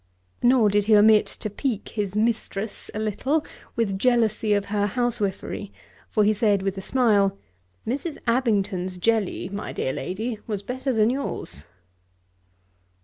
Nor 0.41 0.69
did 0.69 0.85
he 0.85 0.95
omit 0.95 1.27
to 1.27 1.47
pique 1.47 1.89
his 1.89 2.15
mistress 2.15 2.89
a 2.95 2.97
little 2.97 3.45
with 3.75 3.99
jealousy 3.99 4.51
of 4.53 4.65
her 4.73 4.87
housewifery; 4.87 5.71
for 6.09 6.23
he 6.23 6.33
said, 6.33 6.63
(with 6.63 6.75
a 6.75 6.81
smile,) 6.81 7.37
'Mrs. 7.85 8.17
Abington's 8.25 8.97
jelly, 8.97 9.47
my 9.49 9.71
dear 9.71 9.93
Lady, 9.93 10.39
was 10.47 10.63
better 10.63 10.91
than 10.91 11.11
yours.' 11.11 11.65